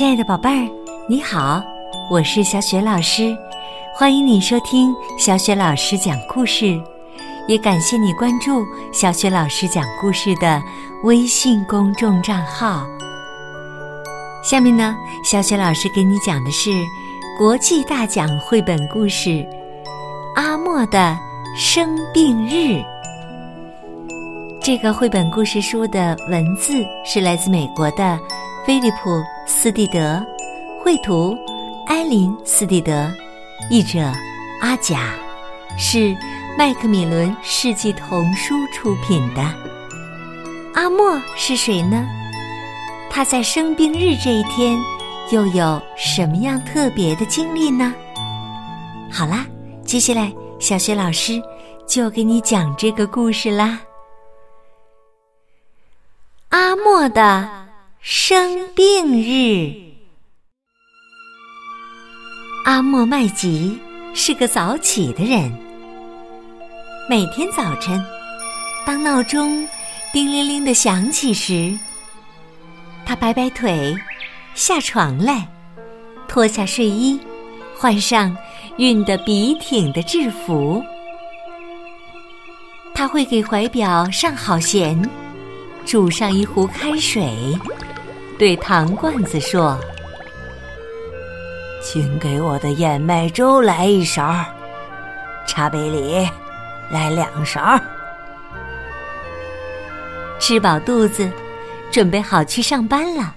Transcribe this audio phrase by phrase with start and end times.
[0.00, 0.66] 亲爱的宝贝儿，
[1.06, 1.62] 你好，
[2.10, 3.36] 我是小雪老师，
[3.94, 6.80] 欢迎你收听小雪老师讲故事，
[7.46, 10.62] 也感谢你关注小雪老师讲故事的
[11.04, 12.86] 微信公众账号。
[14.42, 16.70] 下面呢，小雪老师给你讲的是
[17.36, 19.28] 国际大奖绘本故事
[20.34, 21.14] 《阿莫的
[21.54, 22.54] 生病日》。
[24.62, 26.72] 这个绘本故事书的文字
[27.04, 28.18] 是来自美国的。
[28.66, 29.10] 菲利普·
[29.52, 30.24] 斯蒂德，
[30.80, 31.36] 绘图
[31.88, 33.10] 埃琳·斯蒂德，
[33.68, 33.98] 译者
[34.62, 35.12] 阿甲，
[35.76, 36.16] 是
[36.56, 39.42] 麦克米伦世纪童书出品的。
[40.74, 42.06] 阿莫是谁呢？
[43.10, 44.78] 他在生病日这一天
[45.32, 47.92] 又有什么样特别的经历呢？
[49.10, 49.44] 好啦，
[49.84, 51.42] 接下来小学老师
[51.88, 53.80] 就给你讲这个故事啦。
[56.50, 57.69] 阿莫的。
[58.02, 59.74] 生病日，
[62.64, 63.78] 阿莫麦吉
[64.14, 65.52] 是个早起的人。
[67.10, 68.02] 每天早晨，
[68.86, 69.68] 当闹钟
[70.14, 71.78] 叮铃铃的响起时，
[73.04, 73.94] 他摆摆腿，
[74.54, 75.46] 下床来，
[76.26, 77.20] 脱下睡衣，
[77.76, 78.34] 换上
[78.78, 80.82] 熨得笔挺的制服。
[82.94, 85.06] 他会给怀表上好弦，
[85.84, 87.30] 煮上一壶开水。
[88.40, 89.78] 对糖罐子说
[91.84, 94.42] ：“请给我的燕麦粥来一勺，
[95.46, 96.26] 茶杯里
[96.90, 97.78] 来两勺。”
[100.40, 101.30] 吃饱肚子，
[101.92, 103.36] 准备好去上班了，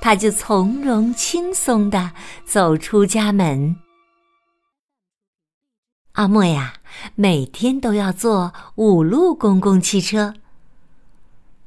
[0.00, 2.12] 他就从容轻松的
[2.46, 3.76] 走出家门。
[6.12, 6.72] 阿莫呀，
[7.16, 10.32] 每天都要坐五路公共汽车。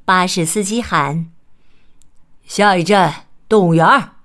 [0.04, 1.30] 巴士司机喊。
[2.50, 4.16] 下一站动物园儿。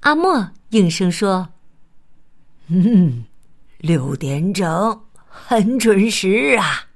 [0.00, 1.50] 阿莫应声说
[2.68, 3.26] ：“嗯，
[3.76, 6.86] 六点整，很准时啊。”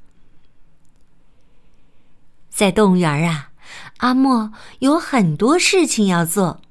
[2.48, 3.50] 在动物园儿啊，
[3.98, 6.62] 阿莫有很多事情要做，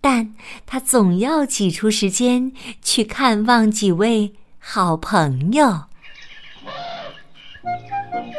[0.00, 0.32] 但
[0.64, 5.86] 他总要挤出时间去看望几位好朋友。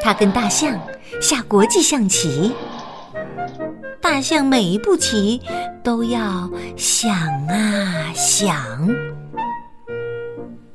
[0.01, 0.79] 他跟大象
[1.21, 2.55] 下国际象棋。
[4.01, 5.39] 大象每一步棋
[5.83, 7.11] 都要想
[7.47, 8.57] 啊想。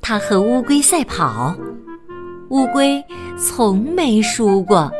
[0.00, 1.54] 他和乌龟赛跑，
[2.50, 3.04] 乌龟
[3.36, 4.90] 从没输过。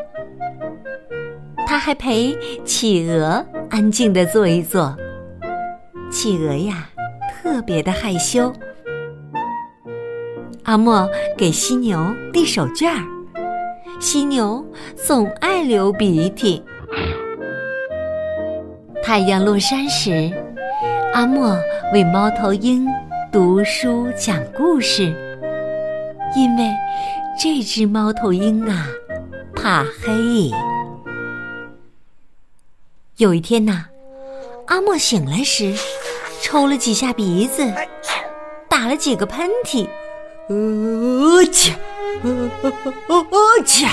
[1.67, 4.95] 他还陪企鹅安静的坐一坐。
[6.11, 6.89] 企鹅呀，
[7.31, 8.53] 特别的害羞。
[10.65, 13.07] 阿莫给犀牛递手绢儿，
[14.01, 14.65] 犀牛
[14.97, 16.61] 总爱流鼻涕。
[19.07, 20.33] 太阳落山时，
[21.15, 21.57] 阿莫
[21.93, 22.85] 为猫头鹰
[23.31, 25.05] 读书讲故事，
[26.35, 26.69] 因为
[27.39, 28.89] 这只猫头鹰啊
[29.55, 30.51] 怕黑。
[33.19, 33.85] 有一天呐，
[34.67, 35.73] 阿莫醒来时，
[36.43, 37.63] 抽了几下鼻子，
[38.69, 39.89] 打了几个喷嚏，
[40.49, 41.73] 呃切，
[42.25, 42.51] 呃
[43.09, 43.87] 呃切，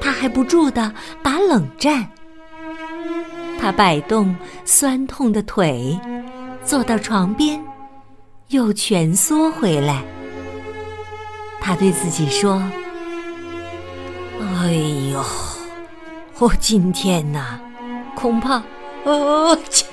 [0.00, 2.08] 他还不住的打冷战。
[3.60, 4.34] 他摆动
[4.64, 5.98] 酸痛的腿，
[6.64, 7.62] 坐到床边，
[8.48, 10.02] 又蜷缩回来。
[11.60, 12.54] 他对自己说
[14.40, 14.72] ：“哎
[15.12, 15.22] 呦，
[16.38, 17.60] 我今天呐，
[18.16, 18.64] 恐怕啊
[19.68, 19.84] 切，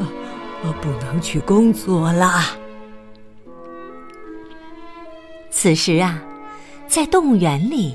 [0.00, 2.46] 啊不能去工作啦。”
[5.48, 6.20] 此时啊，
[6.88, 7.94] 在动物园里，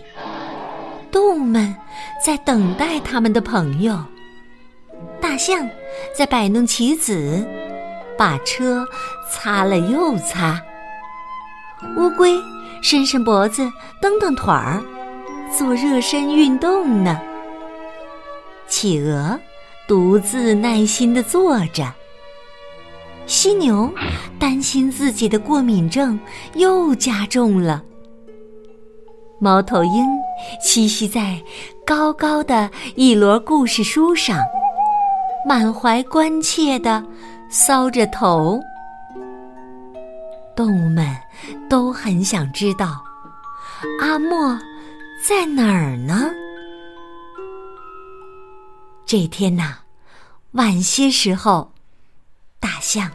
[1.12, 1.76] 动物们
[2.26, 4.02] 在等待他们的朋友。
[5.30, 5.70] 大象
[6.16, 7.46] 在摆弄棋子，
[8.18, 8.88] 把车
[9.30, 10.64] 擦了又擦。
[11.98, 12.40] 乌龟
[12.82, 13.70] 伸伸脖子，
[14.02, 14.82] 蹬蹬腿儿，
[15.54, 17.20] 做热身运动呢。
[18.70, 19.38] 企鹅
[19.86, 21.94] 独自耐心的坐着。
[23.26, 23.94] 犀牛
[24.40, 26.18] 担心自己的过敏症
[26.54, 27.84] 又加重了。
[29.42, 30.06] 猫头鹰
[30.64, 31.44] 栖息在
[31.86, 34.40] 高高的一摞故事书上。
[35.48, 37.02] 满怀关切的
[37.50, 38.62] 搔着头，
[40.54, 41.08] 动物们
[41.70, 43.02] 都很想知道
[44.02, 44.60] 阿莫
[45.26, 46.30] 在哪儿呢？
[49.06, 49.76] 这天呐，
[50.52, 51.72] 晚些时候，
[52.60, 53.10] 大象、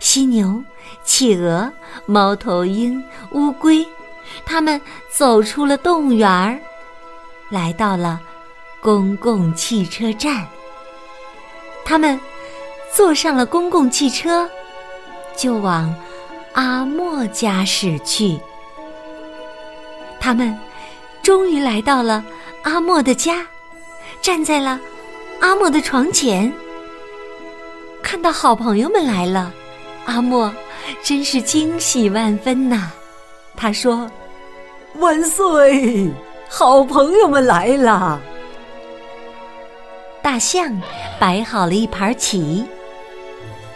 [0.00, 0.64] 犀牛、
[1.04, 1.70] 企鹅、
[2.06, 3.86] 猫头鹰、乌龟，
[4.46, 4.80] 他们
[5.14, 6.58] 走出了动物园儿，
[7.50, 8.18] 来到了
[8.80, 10.46] 公共汽车站。
[11.84, 12.18] 他们
[12.94, 14.48] 坐上了公共汽车，
[15.36, 15.94] 就往
[16.54, 18.38] 阿莫家驶去。
[20.18, 20.58] 他们
[21.22, 22.24] 终于来到了
[22.62, 23.46] 阿莫的家，
[24.22, 24.80] 站在了
[25.40, 26.50] 阿莫的床前，
[28.02, 29.52] 看到好朋友们来了，
[30.06, 30.52] 阿莫
[31.02, 32.90] 真是惊喜万分呐！
[33.56, 34.10] 他说
[34.96, 36.10] ：“万岁，
[36.48, 38.20] 好朋友们来了。”
[40.24, 40.80] 大象
[41.20, 42.64] 摆好了一盘棋，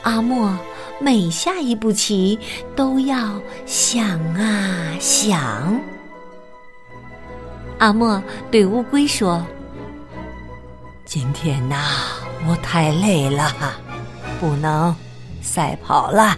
[0.01, 0.59] 阿莫
[0.99, 2.39] 每下一步棋
[2.75, 5.79] 都要想啊想。
[7.77, 9.45] 阿莫对乌龟说
[11.05, 11.77] ：“今天呐，
[12.49, 13.53] 我太累了，
[14.41, 14.97] 不能
[15.43, 16.35] 赛跑了。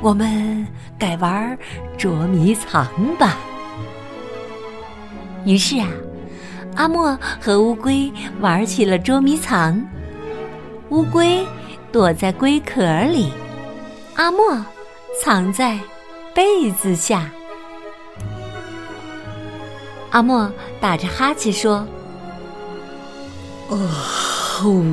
[0.00, 0.66] 我们
[0.98, 1.56] 改玩
[1.98, 2.88] 捉迷藏
[3.18, 3.36] 吧。”
[5.44, 5.86] 于是啊。
[6.80, 8.10] 阿莫和乌龟
[8.40, 9.86] 玩起了捉迷藏，
[10.88, 11.46] 乌龟
[11.92, 13.30] 躲在龟壳里，
[14.14, 14.64] 阿莫
[15.22, 15.78] 藏在
[16.34, 17.30] 被子下。
[20.08, 20.50] 阿莫
[20.80, 21.86] 打着哈欠说
[23.68, 23.78] ：“哦，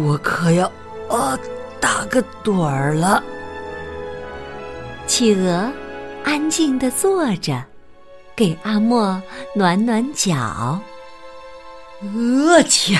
[0.05, 0.69] 我可要
[1.07, 1.39] 啊
[1.79, 3.23] 打个盹儿了。”
[5.07, 5.71] 企鹅
[6.25, 7.63] 安静的坐着，
[8.35, 9.21] 给阿莫
[9.55, 10.77] 暖暖脚。
[12.01, 12.99] 呃切！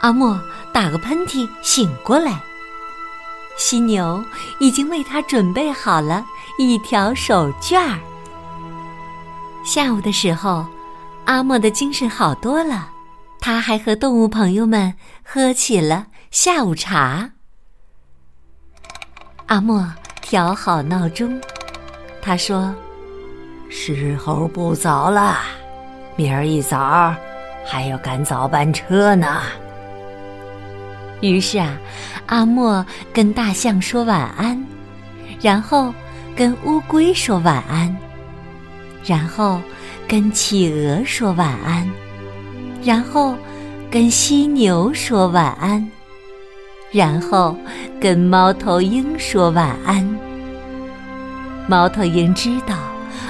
[0.00, 0.40] 阿莫
[0.72, 2.40] 打个喷嚏，醒过来。
[3.56, 4.22] 犀牛
[4.60, 6.24] 已经为他准备好了
[6.58, 7.98] 一条手绢儿。
[9.64, 10.64] 下午的时候，
[11.24, 12.88] 阿莫的精神好多了，
[13.40, 14.94] 他还和动物朋友们
[15.24, 17.32] 喝起了下午茶。
[19.46, 19.84] 阿莫
[20.22, 21.40] 调好闹钟，
[22.22, 22.72] 他说
[23.68, 25.40] ：“时候不早了。”
[26.18, 27.14] 明儿一早
[27.64, 29.40] 还要赶早班车呢。
[31.20, 31.78] 于是啊，
[32.26, 34.60] 阿莫跟大象说晚安，
[35.40, 35.94] 然后
[36.34, 37.96] 跟乌龟说晚安，
[39.04, 39.60] 然后
[40.08, 41.88] 跟企鹅说晚安，
[42.82, 43.36] 然后
[43.88, 45.88] 跟犀牛说晚安，
[46.90, 47.56] 然后
[48.00, 50.18] 跟猫头鹰说晚安。
[51.68, 52.74] 猫头鹰知道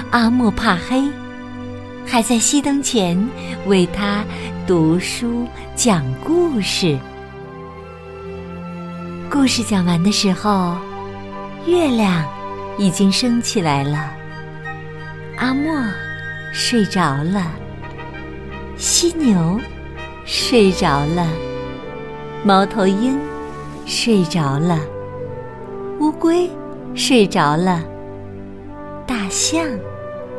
[0.09, 1.03] 阿莫怕黑。
[2.11, 3.15] 还在熄灯前
[3.67, 4.25] 为他
[4.65, 5.45] 读书
[5.75, 6.97] 讲故事。
[9.29, 10.75] 故事讲完的时候，
[11.67, 12.25] 月亮
[12.79, 14.11] 已经升起来了。
[15.37, 15.71] 阿莫
[16.51, 17.45] 睡着了，
[18.75, 19.59] 犀牛
[20.25, 21.27] 睡着了，
[22.43, 23.19] 猫头鹰
[23.85, 24.79] 睡着了，
[25.99, 26.49] 乌龟
[26.95, 27.83] 睡着了，
[29.05, 29.63] 大象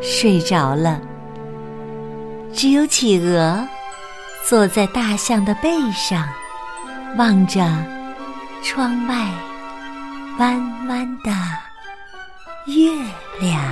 [0.02, 1.00] 睡着了。
[2.52, 3.67] 只有企鹅
[4.47, 6.29] 坐在大象的背上，
[7.17, 7.61] 望着
[8.62, 9.31] 窗外
[10.38, 11.31] 弯弯的
[12.67, 12.93] 月
[13.41, 13.62] 亮。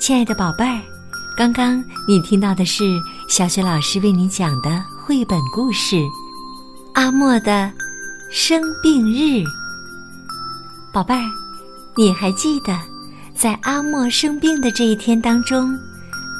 [0.00, 0.80] 亲爱的宝贝儿，
[1.36, 2.84] 刚刚你听到的是
[3.28, 5.96] 小雪老师为你讲的绘本故事。
[6.94, 7.70] 阿莫的
[8.30, 9.42] 生病日，
[10.92, 11.24] 宝贝儿，
[11.96, 12.78] 你还记得
[13.34, 15.78] 在阿莫生病的这一天当中，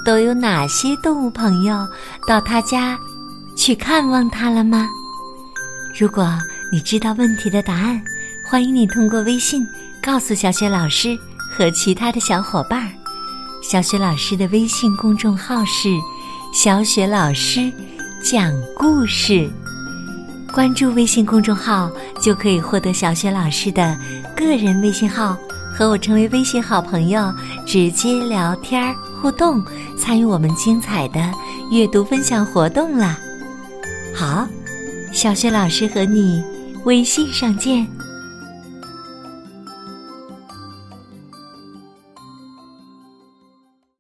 [0.05, 1.89] 都有哪些动物朋友
[2.29, 2.99] 到他家
[3.57, 4.87] 去看望他了吗？
[5.99, 6.39] 如果
[6.71, 8.03] 你知道问题的答案，
[8.47, 9.67] 欢迎你通过微信
[10.03, 11.19] 告诉小雪老师
[11.51, 12.93] 和其他的小伙伴儿。
[13.63, 15.89] 小雪老师的微信公众号是
[16.53, 17.73] “小雪老师
[18.23, 19.51] 讲故事”。
[20.53, 21.91] 关注微信公众号，
[22.21, 23.99] 就可以获得小雪老师的
[24.37, 25.35] 个人微信号，
[25.75, 27.33] 和我成为微信好朋友，
[27.67, 29.65] 直接聊天互动，
[29.99, 31.21] 参与我们精彩的
[31.71, 33.19] 阅读分享活动啦！
[34.15, 34.47] 好，
[35.11, 36.45] 小雪老师和你
[36.85, 37.89] 微信上见。